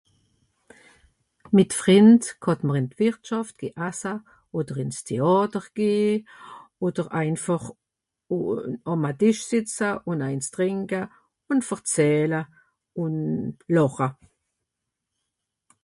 [1.55, 4.13] mìt frìnd kànnt m'r ìm wìrtschàft geh assa
[4.57, 6.17] òder ìns théàter geh
[6.85, 7.67] òder einfàch
[8.35, 8.43] ow
[8.91, 11.01] àm à tìsch sìtza ùn eins trìnka
[11.51, 12.41] ùn verzähla
[13.03, 13.15] ùn
[13.75, 14.07] lòche